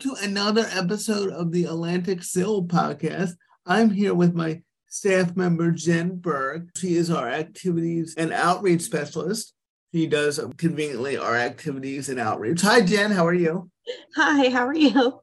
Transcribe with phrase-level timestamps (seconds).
[0.00, 3.32] to another episode of the Atlantic SIL podcast.
[3.66, 6.68] I'm here with my staff member, Jen Burke.
[6.78, 9.52] She is our activities and outreach specialist.
[9.92, 12.62] She does conveniently our activities and outreach.
[12.62, 13.10] Hi, Jen.
[13.10, 13.70] How are you?
[14.16, 15.20] Hi, how are you?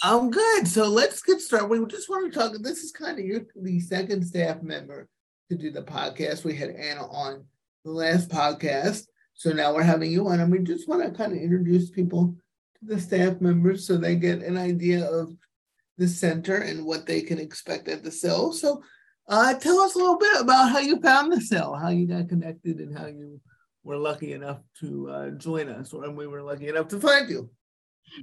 [0.00, 0.68] I'm good.
[0.68, 1.66] So let's get started.
[1.66, 2.52] We just want to talk.
[2.60, 5.08] This is kind of your the second staff member
[5.50, 6.44] to do the podcast.
[6.44, 7.46] We had Anna on
[7.84, 9.06] the last podcast.
[9.34, 12.36] So now we're having you on, and we just want to kind of introduce people
[12.82, 15.34] the staff members so they get an idea of
[15.98, 18.52] the center and what they can expect at the SIL.
[18.52, 18.82] So
[19.28, 22.28] uh, tell us a little bit about how you found the SIL, how you got
[22.28, 23.40] connected, and how you
[23.84, 27.50] were lucky enough to uh, join us, or we were lucky enough to find you.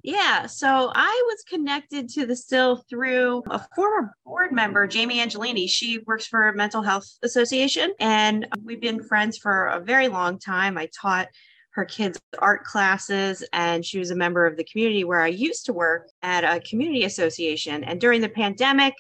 [0.04, 5.70] Yeah, so I was connected to the SIL through a former board member, Jamie Angelini.
[5.70, 10.40] She works for a Mental Health Association, and we've been friends for a very long
[10.40, 10.78] time.
[10.78, 11.30] I taught
[11.78, 15.68] her kids' art classes, and she was a member of the community where I used
[15.68, 17.84] to work at a community association.
[17.84, 18.96] And during the pandemic,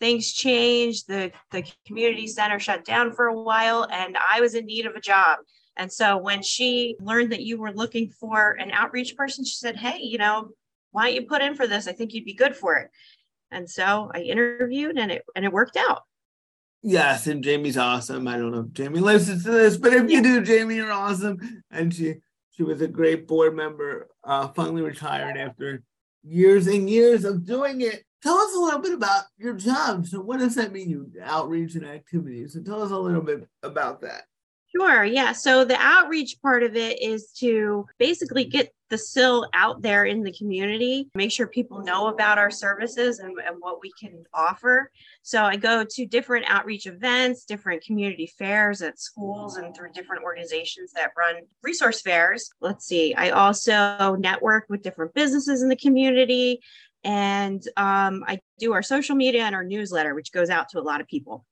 [0.00, 1.06] things changed.
[1.06, 4.96] The, the community center shut down for a while, and I was in need of
[4.96, 5.38] a job.
[5.76, 9.76] And so when she learned that you were looking for an outreach person, she said,
[9.76, 10.48] Hey, you know,
[10.90, 11.86] why don't you put in for this?
[11.86, 12.90] I think you'd be good for it.
[13.52, 16.02] And so I interviewed and it and it worked out.
[16.82, 18.26] Yes, and Jamie's awesome.
[18.26, 21.62] I don't know if Jamie listens to this, but if you do, Jamie, you're awesome.
[21.70, 22.16] And she
[22.52, 25.82] she was a great board member, uh, finally retired after
[26.22, 28.04] years and years of doing it.
[28.22, 30.06] Tell us a little bit about your job.
[30.06, 32.52] So what does that mean, you outreach and activities?
[32.52, 34.24] So tell us a little bit about that.
[34.74, 35.04] Sure.
[35.04, 35.32] Yeah.
[35.32, 40.22] So the outreach part of it is to basically get the SIL out there in
[40.22, 44.90] the community, make sure people know about our services and, and, what we can offer.
[45.22, 50.24] So I go to different outreach events, different community fairs at schools and through different
[50.24, 52.50] organizations that run resource fairs.
[52.60, 53.14] Let's see.
[53.14, 56.60] I also network with different businesses in the community.
[57.04, 60.82] And um, I do our social media and our newsletter, which goes out to a
[60.82, 61.44] lot of people.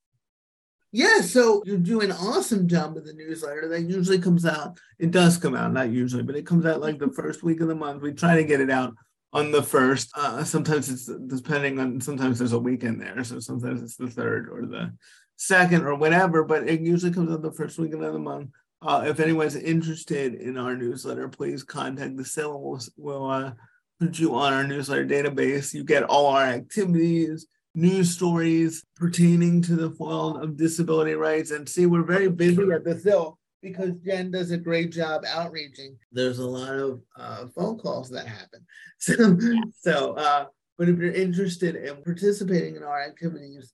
[0.91, 3.69] Yeah, so you do an awesome job with the newsletter.
[3.69, 4.79] That usually comes out.
[4.99, 7.69] It does come out, not usually, but it comes out like the first week of
[7.69, 8.03] the month.
[8.03, 8.95] We try to get it out
[9.35, 10.11] on the first.
[10.15, 12.01] Uh, sometimes it's depending on.
[12.01, 14.95] Sometimes there's a weekend there, so sometimes it's the third or the
[15.37, 16.43] second or whatever.
[16.43, 18.51] But it usually comes out the first weekend of the month.
[18.81, 22.59] Uh, if anyone's interested in our newsletter, please contact the SIL.
[22.59, 23.53] We'll, we'll uh,
[24.01, 25.75] put you on our newsletter database.
[25.75, 27.47] You get all our activities
[27.79, 31.51] news stories pertaining to the field of disability rights.
[31.51, 35.97] And see, we're very busy at the SIL because Jen does a great job outreaching.
[36.13, 38.67] There's a lot of uh, phone calls that happen.
[39.01, 39.39] So,
[39.81, 40.47] so uh,
[40.77, 43.73] but if you're interested in participating in our activities,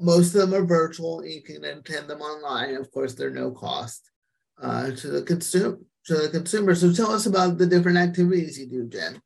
[0.00, 1.24] most of them are virtual.
[1.24, 2.74] You can attend them online.
[2.76, 4.10] Of course, they're no cost
[4.62, 5.78] uh, to the consumer.
[6.06, 6.74] To the consumer.
[6.74, 9.20] So tell us about the different activities you do, Jen.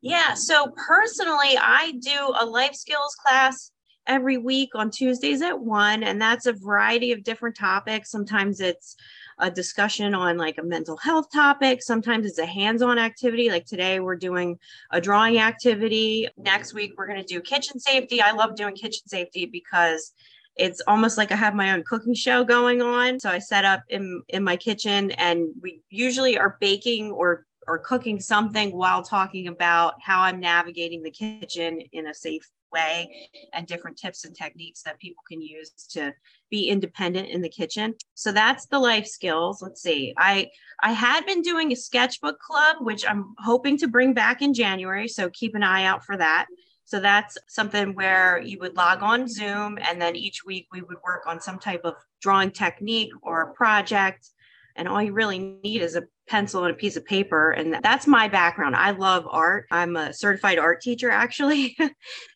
[0.00, 0.34] Yeah.
[0.34, 3.72] So personally, I do a life skills class
[4.06, 8.10] every week on Tuesdays at one, and that's a variety of different topics.
[8.10, 8.96] Sometimes it's
[9.38, 11.82] a discussion on like a mental health topic.
[11.82, 13.50] Sometimes it's a hands on activity.
[13.50, 14.58] Like today, we're doing
[14.92, 16.28] a drawing activity.
[16.36, 18.20] Next week, we're going to do kitchen safety.
[18.22, 20.12] I love doing kitchen safety because
[20.56, 23.20] it's almost like I have my own cooking show going on.
[23.20, 27.78] So I set up in in my kitchen and we usually are baking or or
[27.78, 33.66] cooking something while talking about how I'm navigating the kitchen in a safe way and
[33.66, 36.12] different tips and techniques that people can use to
[36.50, 37.94] be independent in the kitchen.
[38.14, 39.62] So that's the life skills.
[39.62, 40.14] Let's see.
[40.16, 40.48] I
[40.82, 45.08] I had been doing a sketchbook club which I'm hoping to bring back in January,
[45.08, 46.46] so keep an eye out for that.
[46.84, 50.96] So that's something where you would log on Zoom and then each week we would
[51.04, 54.30] work on some type of drawing technique or a project
[54.74, 58.06] and all you really need is a pencil and a piece of paper and that's
[58.06, 58.76] my background.
[58.76, 59.66] I love art.
[59.70, 61.76] I'm a certified art teacher actually.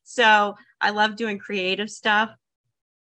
[0.05, 2.29] So i love doing creative stuff.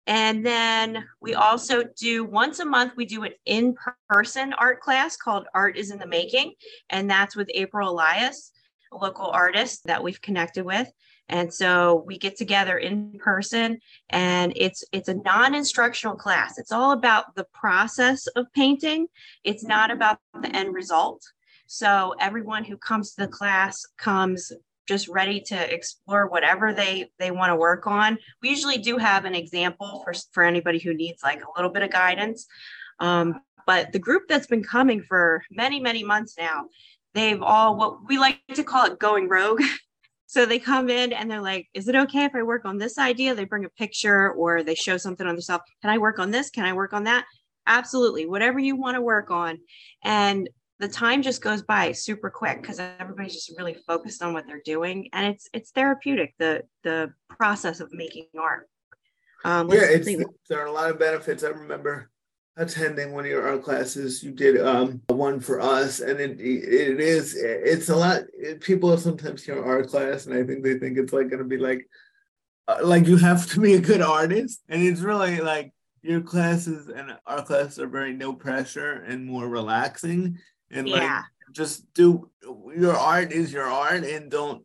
[0.08, 5.46] And then we also do once a month we do an in-person art class called
[5.54, 6.54] art is in the making
[6.90, 8.50] and that's with april elias
[8.92, 10.90] a local artist that we've connected with
[11.28, 13.78] and so we get together in person
[14.10, 16.58] and it's it's a non-instructional class.
[16.58, 19.08] It's all about the process of painting.
[19.44, 21.22] It's not about the end result.
[21.66, 24.50] So everyone who comes to the class comes
[24.86, 28.16] just ready to explore whatever they they want to work on.
[28.42, 31.82] We usually do have an example for for anybody who needs like a little bit
[31.82, 32.46] of guidance.
[33.00, 36.68] Um, but the group that's been coming for many many months now
[37.14, 39.62] they've all what we like to call it going rogue
[40.28, 42.98] So they come in and they're like, is it okay if I work on this
[42.98, 43.34] idea?
[43.34, 45.64] They bring a picture or they show something on themselves.
[45.80, 46.50] Can I work on this?
[46.50, 47.24] Can I work on that?
[47.66, 48.26] Absolutely.
[48.26, 49.58] Whatever you want to work on.
[50.04, 50.46] And
[50.80, 54.62] the time just goes by super quick because everybody's just really focused on what they're
[54.64, 58.68] doing and it's it's therapeutic the the process of making art
[59.44, 60.06] um, yeah it's,
[60.48, 62.10] there are a lot of benefits i remember
[62.58, 67.00] attending one of your art classes you did um, one for us and it it
[67.00, 70.98] is it's a lot it, people sometimes hear art class and i think they think
[70.98, 71.88] it's like going to be like
[72.66, 75.72] uh, like you have to be a good artist and it's really like
[76.02, 80.36] your classes and our classes are very no pressure and more relaxing
[80.70, 80.96] and yeah.
[80.96, 82.28] like just do
[82.76, 84.64] your art is your art and don't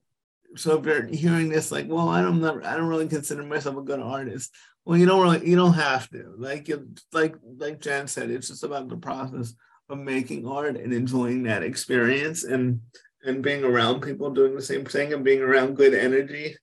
[0.55, 3.81] so if you're hearing this like well i don't i don't really consider myself a
[3.81, 4.53] good artist
[4.85, 8.47] well you don't really you don't have to like you like like jan said it's
[8.47, 9.53] just about the process
[9.89, 12.79] of making art and enjoying that experience and
[13.25, 16.55] and being around people doing the same thing and being around good energy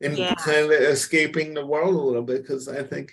[0.00, 0.34] and yeah.
[0.34, 3.12] kind of escaping the world a little bit because i think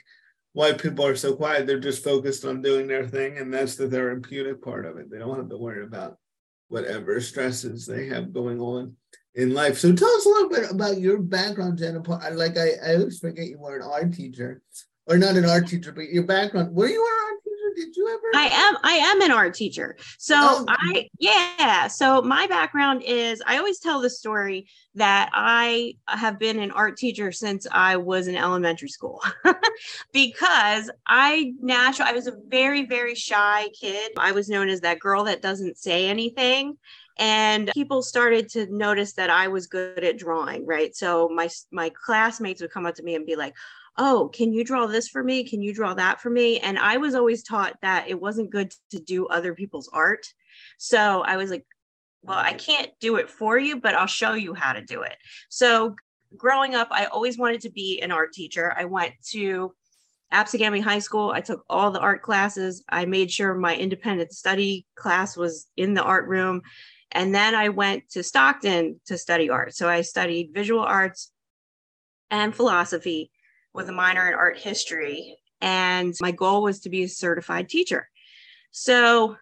[0.53, 1.65] why people are so quiet.
[1.65, 5.09] They're just focused on doing their thing, and that's the therapeutic part of it.
[5.09, 6.17] They don't have to worry about
[6.69, 8.95] whatever stresses they have going on
[9.35, 9.77] in life.
[9.77, 12.19] So tell us a little bit about your background, Jennifer.
[12.33, 14.61] Like I, I always forget you were an art teacher,
[15.07, 16.75] or not an art teacher, but your background.
[16.75, 17.53] Were you an art teacher?
[17.75, 18.21] did you ever?
[18.35, 18.77] I am.
[18.83, 19.97] I am an art teacher.
[20.17, 20.65] So oh.
[20.67, 21.87] I yeah.
[21.87, 23.41] So my background is.
[23.45, 28.27] I always tell the story that I have been an art teacher since I was
[28.27, 29.21] in elementary school,
[30.13, 34.11] because I naturally I was a very very shy kid.
[34.17, 36.77] I was known as that girl that doesn't say anything
[37.17, 40.95] and people started to notice that I was good at drawing, right?
[40.95, 43.55] So my my classmates would come up to me and be like,
[43.97, 45.43] oh, can you draw this for me?
[45.43, 46.59] Can you draw that for me?
[46.59, 50.25] And I was always taught that it wasn't good to do other people's art.
[50.77, 51.65] So I was like,
[52.23, 55.15] well, I can't do it for you, but I'll show you how to do it.
[55.49, 55.95] So
[56.35, 58.73] growing up, I always wanted to be an art teacher.
[58.75, 59.73] I went to
[60.33, 61.31] Absegami High School.
[61.31, 62.83] I took all the art classes.
[62.89, 66.63] I made sure my independent study class was in the art room.
[67.13, 69.75] And then I went to Stockton to study art.
[69.75, 71.31] So I studied visual arts
[72.31, 73.31] and philosophy
[73.73, 75.37] with a minor in art history.
[75.61, 78.09] And my goal was to be a certified teacher.
[78.71, 79.37] So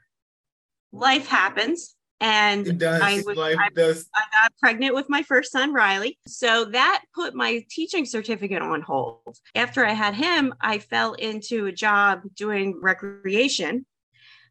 [0.92, 1.96] life happens.
[2.20, 3.02] And it does.
[3.02, 4.08] I, was, life I, does.
[4.14, 6.20] I got pregnant with my first son, Riley.
[6.28, 9.40] So that put my teaching certificate on hold.
[9.56, 13.88] After I had him, I fell into a job doing recreation.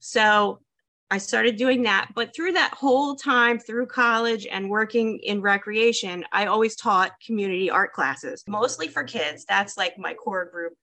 [0.01, 0.61] So
[1.11, 2.11] I started doing that.
[2.15, 7.71] But through that whole time, through college and working in recreation, I always taught community
[7.71, 9.45] art classes, mostly for kids.
[9.45, 10.75] That's like my core group.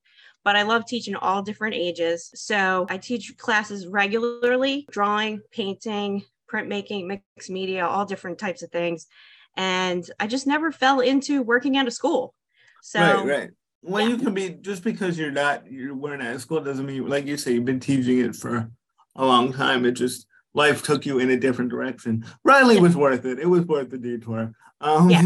[0.43, 2.29] But I love teaching all different ages.
[2.35, 9.07] So I teach classes regularly drawing, painting, printmaking, mixed media, all different types of things.
[9.55, 12.33] And I just never fell into working at a school.
[12.81, 13.49] So, right, right.
[13.81, 14.09] Well, yeah.
[14.09, 17.37] you can be just because you're not you're wearing at school doesn't mean like you
[17.37, 18.69] say you've been teaching it for
[19.17, 19.85] a long time.
[19.85, 22.25] It just life took you in a different direction.
[22.43, 23.39] Riley was worth it.
[23.39, 24.53] It was worth the detour.
[24.79, 25.21] Um, yeah.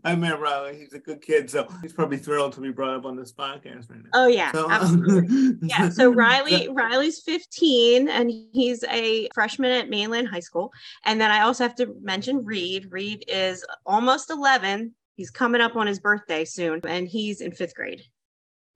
[0.04, 0.78] I met Riley.
[0.78, 3.90] He's a good kid, so he's probably thrilled to be brought up on this podcast
[3.90, 4.10] right now.
[4.14, 5.56] Oh yeah, so, absolutely.
[5.62, 5.90] yeah.
[5.90, 10.72] So Riley, Riley's 15, and he's a freshman at Mainland High School.
[11.04, 12.88] And then I also have to mention Reed.
[12.90, 14.94] Reed is almost 11.
[15.16, 18.02] He's coming up on his birthday soon, and he's in fifth grade.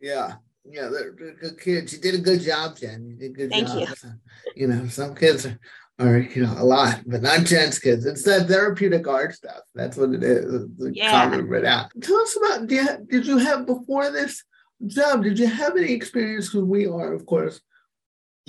[0.00, 0.34] Yeah,
[0.72, 1.92] yeah, they're, they're, good kids.
[1.92, 3.04] You did a good job, Jen.
[3.04, 3.78] You did a good Thank job.
[3.78, 4.10] you.
[4.56, 5.58] You know, some kids are,
[5.98, 8.04] are, you know, a lot, but not Jen's kids.
[8.04, 9.60] It's that therapeutic art stuff.
[9.74, 10.66] That's what it is.
[10.76, 11.40] The yeah.
[11.44, 11.90] right out.
[12.00, 14.42] Tell us about did you, did you have before this
[14.86, 15.22] job?
[15.22, 16.48] Did you have any experience?
[16.48, 17.60] Because we are, of course,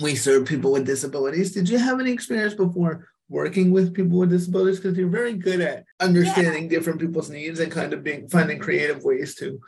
[0.00, 1.52] we serve people with disabilities.
[1.52, 4.80] Did you have any experience before working with people with disabilities?
[4.80, 6.70] Because you're very good at understanding yeah.
[6.70, 9.60] different people's needs and kind of being finding creative ways to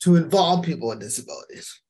[0.00, 1.81] to involve people with disabilities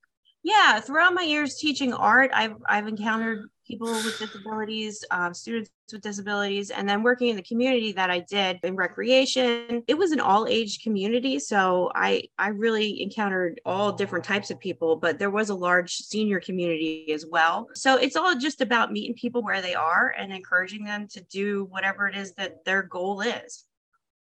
[0.43, 6.01] yeah throughout my years teaching art i've i've encountered people with disabilities uh, students with
[6.01, 10.21] disabilities and then working in the community that i did in recreation it was an
[10.21, 15.31] all age community so i i really encountered all different types of people but there
[15.31, 17.69] was a large senior community as well.
[17.75, 21.65] So it's all just about meeting people where they are and encouraging them to do
[21.71, 23.65] whatever it is that their goal is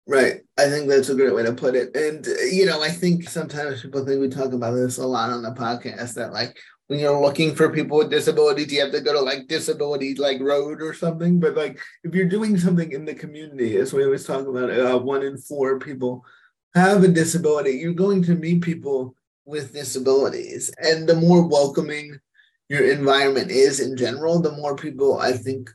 [0.08, 0.42] Right.
[0.58, 1.96] I think that's a great way to put it.
[1.96, 5.44] And, you know, I think sometimes people think we talk about this a lot on
[5.44, 9.14] the podcast that, like, when you're looking for people with disabilities, you have to go
[9.14, 11.40] to like disability like road or something.
[11.40, 15.00] But like if you're doing something in the community, as we always talk about, uh,
[15.00, 16.26] one in four people
[16.76, 17.72] have a disability.
[17.78, 19.16] You're going to meet people
[19.46, 22.18] with disabilities, and the more welcoming
[22.68, 25.70] your environment is in general, the more people I think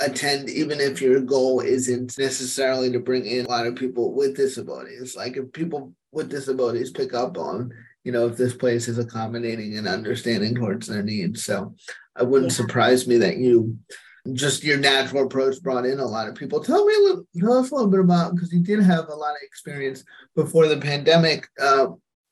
[0.00, 4.36] attend, even if your goal isn't necessarily to bring in a lot of people with
[4.36, 5.14] disabilities.
[5.14, 7.72] Like if people with disabilities pick up on,
[8.04, 11.44] you know, if this place is accommodating and understanding towards their needs.
[11.44, 11.74] So
[12.18, 12.56] it wouldn't yeah.
[12.56, 13.78] surprise me that you
[14.32, 16.62] just your natural approach brought in a lot of people.
[16.62, 19.14] Tell me a little, tell us a little bit about because you did have a
[19.14, 20.04] lot of experience
[20.34, 21.88] before the pandemic, uh,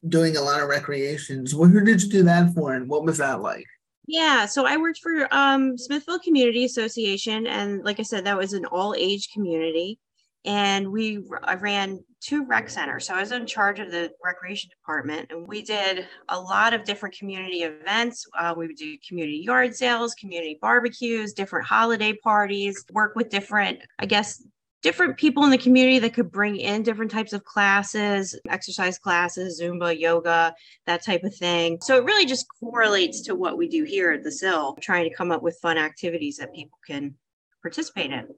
[0.07, 1.55] doing a lot of recreations.
[1.55, 3.67] What who did you do that for, and what was that like?
[4.11, 8.55] Yeah, so I worked for um, Smithville Community Association, and like I said, that was
[8.55, 9.99] an all age community
[10.45, 13.07] and we I ran two rec centers.
[13.07, 16.85] So I was in charge of the recreation department, and we did a lot of
[16.85, 18.27] different community events.
[18.39, 23.81] Uh, we would do community yard sales, community barbecues, different holiday parties, work with different,
[23.99, 24.43] I guess,
[24.83, 29.61] different people in the community that could bring in different types of classes, exercise classes,
[29.61, 30.55] Zumba, yoga,
[30.87, 31.79] that type of thing.
[31.83, 35.15] So it really just correlates to what we do here at the SIL, trying to
[35.15, 37.15] come up with fun activities that people can
[37.63, 38.29] participate in.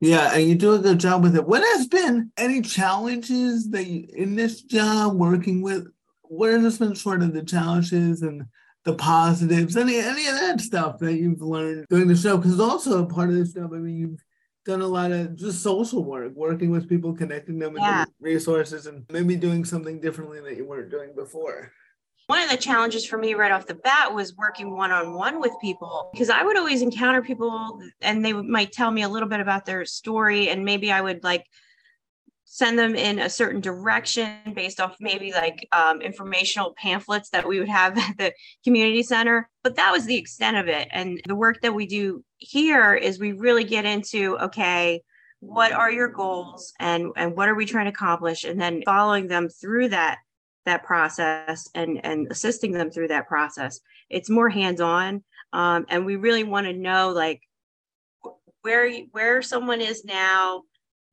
[0.00, 1.46] Yeah, and you do a good job with it.
[1.46, 5.86] What has been any challenges that you, in this job working with?
[6.22, 8.46] What has been sort of the challenges and
[8.84, 9.76] the positives?
[9.76, 12.36] Any any of that stuff that you've learned during the show?
[12.36, 14.24] Because also a part of this job, I mean, you've
[14.64, 18.04] done a lot of just social work, working with people, connecting them with yeah.
[18.20, 21.72] resources, and maybe doing something differently that you weren't doing before
[22.32, 25.40] one of the challenges for me right off the bat was working one on one
[25.40, 29.28] with people because I would always encounter people and they might tell me a little
[29.28, 31.44] bit about their story and maybe I would like
[32.44, 37.58] send them in a certain direction based off maybe like um, informational pamphlets that we
[37.58, 38.32] would have at the
[38.64, 42.24] community center but that was the extent of it and the work that we do
[42.42, 45.02] here is we really get into okay
[45.40, 48.44] what are your goals and and what are we trying to accomplish?
[48.44, 50.18] And then following them through that
[50.66, 53.80] that process and and assisting them through that process
[54.12, 55.24] it's more hands-on.
[55.52, 57.40] Um, and we really want to know like
[58.60, 60.62] where where someone is now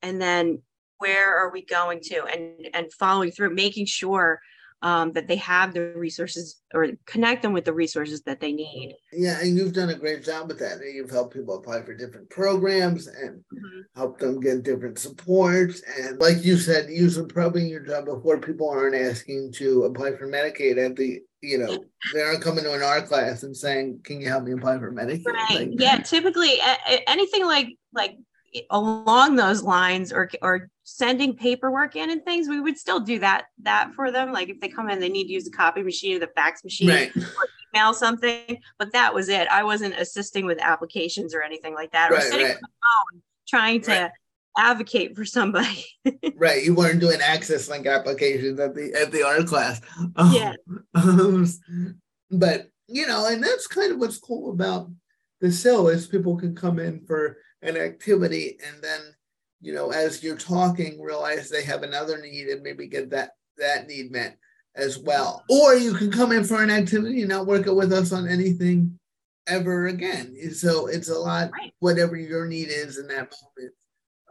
[0.01, 0.61] and then
[0.99, 2.25] where are we going to?
[2.25, 4.39] And and following through making sure
[4.81, 8.95] um, that they have the resources or connect them with the resources that they need.
[9.11, 10.79] Yeah, and you've done a great job with that.
[10.79, 13.81] You've helped people apply for different programs and mm-hmm.
[13.95, 15.81] help them get different supports.
[15.97, 16.89] And like you said,
[17.29, 21.57] probably in your job before people aren't asking to apply for Medicaid at the you
[21.57, 21.83] know
[22.13, 24.91] they aren't coming to an art class and saying can you help me apply for
[24.91, 25.69] medicaid right.
[25.69, 26.59] Like, yeah typically
[27.07, 28.17] anything like like
[28.69, 33.45] along those lines or or sending paperwork in and things we would still do that
[33.63, 34.31] that for them.
[34.31, 36.63] Like if they come in they need to use the copy machine or the fax
[36.63, 37.15] machine right.
[37.15, 37.23] or
[37.73, 39.47] email something but that was it.
[39.49, 42.55] I wasn't assisting with applications or anything like that right, or sitting right.
[42.55, 44.11] on the phone trying to
[44.57, 45.85] advocate for somebody.
[46.35, 49.81] Right you weren't doing access link applications at the at the art class.
[50.15, 50.53] Um, yeah.
[50.95, 51.45] Um,
[52.31, 54.89] but you know and that's kind of what's cool about
[55.41, 59.01] the SIL is people can come in for an activity and then
[59.61, 63.87] you know as you're talking realize they have another need and maybe get that that
[63.87, 64.37] need met
[64.75, 65.43] as well.
[65.49, 68.27] Or you can come in for an activity and not work it with us on
[68.27, 68.97] anything
[69.47, 70.35] ever again.
[70.53, 71.73] So it's a lot right.
[71.79, 73.73] whatever your need is in that moment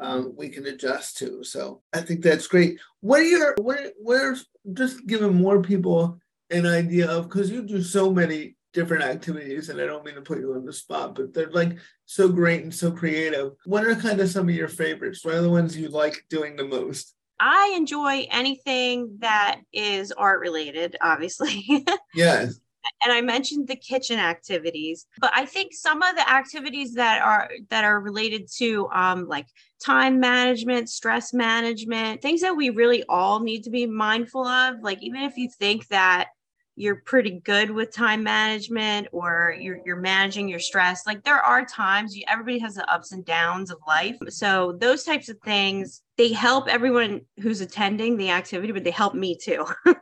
[0.01, 1.43] um, we can adjust to.
[1.45, 2.79] So i think that's great.
[3.01, 6.19] What are your what where's just giving more people
[6.51, 10.21] an idea of because you do so many different activities and i don't mean to
[10.21, 13.53] put you on the spot but they're like so great and so creative.
[13.67, 15.25] What are kind of some of your favorites?
[15.25, 17.15] What are the ones you like doing the most?
[17.39, 21.85] I enjoy anything that is art related obviously.
[22.15, 22.59] Yes.
[23.05, 27.51] And i mentioned the kitchen activities but i think some of the activities that are
[27.69, 29.47] that are related to um like
[29.85, 34.77] time management stress management things that we really all need to be mindful of.
[34.81, 36.31] Like even if you think that
[36.79, 41.65] you're pretty good with time management or you're, you're managing your stress like there are
[41.65, 44.17] times you, everybody has the ups and downs of life.
[44.29, 49.15] So those types of things they help everyone who's attending the activity but they help
[49.15, 49.67] me too.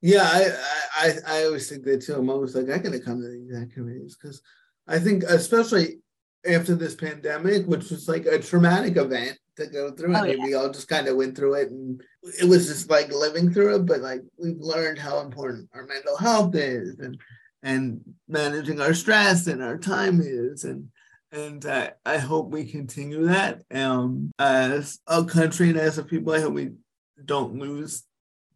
[0.00, 0.50] Yeah I,
[0.96, 2.14] I i always think that too.
[2.14, 4.42] I'm always like i gotta come to these activities because
[4.88, 6.00] i think especially
[6.44, 10.38] after this pandemic which was like a traumatic event to go through oh, it.
[10.38, 10.44] Yeah.
[10.44, 12.02] We all just kind of went through it and
[12.40, 16.16] it was just like living through it, but like we've learned how important our mental
[16.16, 17.18] health is and
[17.64, 20.88] and managing our stress and our time is and
[21.30, 26.34] and uh, I hope we continue that um, as a country and as a people.
[26.34, 26.72] I hope we
[27.24, 28.02] don't lose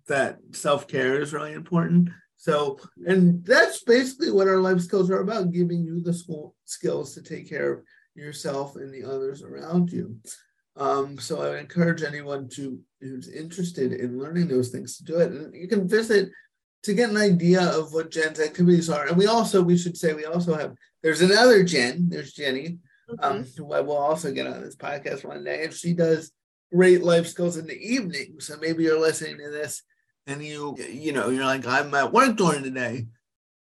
[0.09, 2.11] that self care is really important.
[2.37, 7.15] So, and that's basically what our life skills are about giving you the school skills
[7.15, 7.83] to take care of
[8.15, 10.17] yourself and the others around you.
[10.77, 15.19] Um, so I would encourage anyone to who's interested in learning those things to do
[15.19, 15.33] it.
[15.33, 16.31] And you can visit
[16.83, 19.07] to get an idea of what Jen's activities are.
[19.07, 22.79] And we also, we should say, we also have, there's another Jen, there's Jenny,
[23.11, 23.25] mm-hmm.
[23.25, 25.65] um, who I will also get on this podcast one day.
[25.65, 26.31] And she does
[26.73, 28.37] great life skills in the evening.
[28.41, 29.83] So maybe you're listening to this
[30.27, 33.07] and you, you know, you're like, I'm at work during the day.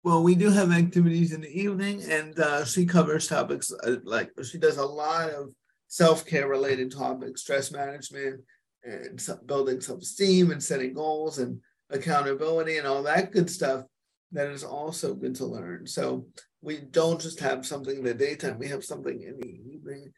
[0.03, 4.29] Well, we do have activities in the evening, and uh, she covers topics uh, like
[4.43, 5.49] she does a lot of
[5.87, 8.41] self care related topics, stress management,
[8.83, 13.85] and building self esteem, and setting goals, and accountability, and all that good stuff.
[14.31, 15.87] That is also good to learn.
[15.87, 16.27] So
[16.61, 20.11] we don't just have something in the daytime; we have something in the evening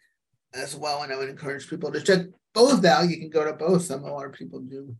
[0.53, 1.03] as well.
[1.03, 3.09] And I would encourage people to check both out.
[3.09, 3.83] You can go to both.
[3.83, 4.95] Some of our people do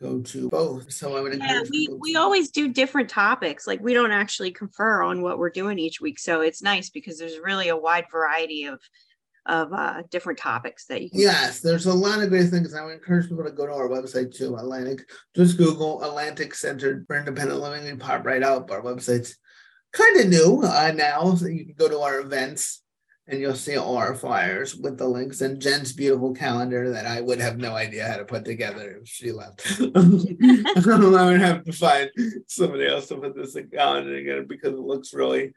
[0.00, 0.92] go to both.
[0.92, 3.66] So I would encourage yeah, we, we always do different topics.
[3.66, 6.18] Like we don't actually confer on what we're doing each week.
[6.18, 8.80] So it's nice because there's really a wide variety of
[9.46, 12.74] of uh, different topics that you can yes there's a lot of great things.
[12.74, 15.08] I would encourage people to go to our website too atlantic.
[15.34, 18.70] Just google atlantic center for independent living and pop right up.
[18.70, 19.36] Our website's
[19.92, 22.82] kind of new uh, now so you can go to our events
[23.26, 25.40] and you'll see all our flyers with the links.
[25.40, 29.08] And Jen's beautiful calendar that I would have no idea how to put together if
[29.08, 29.66] she left.
[29.80, 32.10] I would have to find
[32.48, 35.54] somebody else to put this calendar together because it looks really,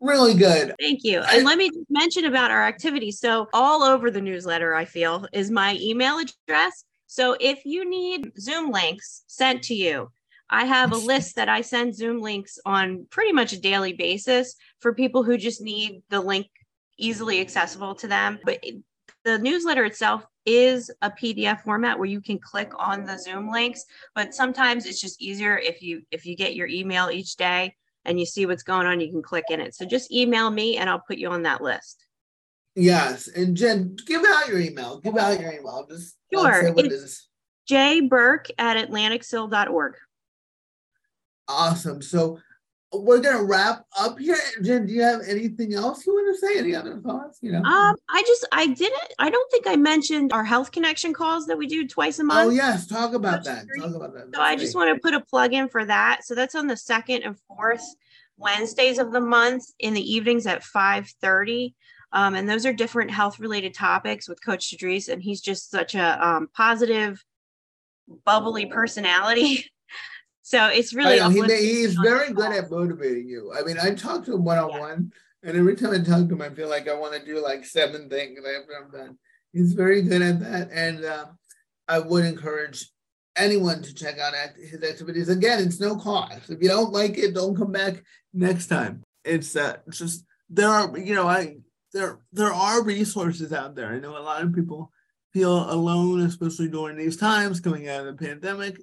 [0.00, 0.74] really good.
[0.80, 1.20] Thank you.
[1.20, 3.20] And let me mention about our activities.
[3.20, 6.84] So all over the newsletter, I feel, is my email address.
[7.06, 10.10] So if you need Zoom links sent to you,
[10.48, 14.54] I have a list that I send Zoom links on pretty much a daily basis
[14.80, 16.46] for people who just need the link
[16.98, 18.38] easily accessible to them.
[18.44, 18.64] But
[19.24, 23.84] the newsletter itself is a PDF format where you can click on the Zoom links,
[24.14, 27.74] but sometimes it's just easier if you if you get your email each day
[28.06, 29.74] and you see what's going on, you can click in it.
[29.74, 32.06] So just email me and I'll put you on that list.
[32.74, 33.28] Yes.
[33.28, 35.00] And Jen, give out your email.
[35.00, 35.86] Give out your email.
[35.90, 36.72] Just sure.
[36.76, 37.28] It's
[37.66, 39.94] J Burke at atlanticsil.org.
[41.48, 42.02] Awesome.
[42.02, 42.38] So
[42.92, 44.36] we're gonna wrap up here.
[44.62, 46.58] Jen, do you have anything else you want to say?
[46.58, 47.38] Any other thoughts?
[47.42, 49.02] You know, um, I just I didn't.
[49.18, 52.48] I don't think I mentioned our health connection calls that we do twice a month.
[52.48, 53.66] Oh yes, talk about that.
[53.78, 54.30] Talk about that.
[54.30, 56.24] That's so I just want to put a plug in for that.
[56.24, 57.84] So that's on the second and fourth
[58.36, 61.74] Wednesdays of the month in the evenings at five thirty.
[62.12, 65.94] Um, and those are different health related topics with Coach Tadris, and he's just such
[65.96, 67.22] a um, positive,
[68.24, 69.70] bubbly personality.
[70.46, 73.52] So it's really he, he's very good at motivating you.
[73.52, 76.34] I mean, I talk to him one on one, and every time I talk to
[76.34, 79.18] him, I feel like I want to do like seven things after I'm done.
[79.52, 81.24] He's very good at that, and uh,
[81.88, 82.92] I would encourage
[83.34, 85.30] anyone to check out his activities.
[85.30, 86.48] Again, it's no cost.
[86.48, 89.02] If you don't like it, don't come back next time.
[89.24, 91.56] It's uh, just there are you know I
[91.92, 93.88] there there are resources out there.
[93.88, 94.92] I know a lot of people
[95.32, 98.76] feel alone, especially during these times coming out of the pandemic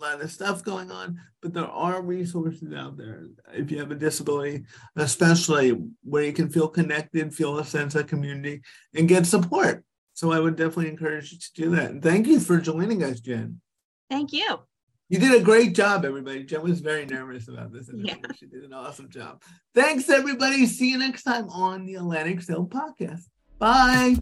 [0.00, 3.90] a lot of stuff going on, but there are resources out there if you have
[3.90, 4.64] a disability,
[4.96, 5.70] especially
[6.02, 8.62] where you can feel connected, feel a sense of community,
[8.94, 9.84] and get support.
[10.14, 11.90] So I would definitely encourage you to do that.
[11.90, 13.60] And thank you for joining us, Jen.
[14.08, 14.60] Thank you.
[15.08, 16.44] You did a great job, everybody.
[16.44, 17.90] Jen was very nervous about this.
[17.92, 18.14] Yeah.
[18.36, 19.42] She did an awesome job.
[19.74, 20.66] Thanks, everybody.
[20.66, 23.22] See you next time on the Atlantic SIL podcast.
[23.58, 24.16] Bye.